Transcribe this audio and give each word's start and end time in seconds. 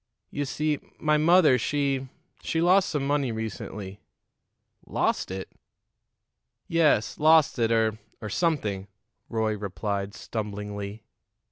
You 0.31 0.45
see 0.45 0.79
my 0.97 1.17
mother, 1.17 1.59
she 1.59 2.09
she 2.41 2.59
lost 2.59 2.89
some 2.89 3.05
money 3.05 3.31
recently." 3.31 3.99
"Lost 4.87 5.29
it?" 5.29 5.51
"Yes; 6.67 7.19
lost 7.19 7.59
it, 7.59 7.71
or 7.71 7.99
or 8.19 8.27
something," 8.27 8.87
Roy 9.29 9.55
replied 9.55 10.15
stumblingly. 10.15 11.03